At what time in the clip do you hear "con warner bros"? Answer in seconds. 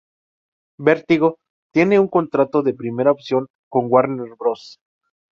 3.69-4.79